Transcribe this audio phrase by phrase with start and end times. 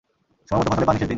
[0.49, 1.09] সময়মত ফসলে পানি সেচ দিন।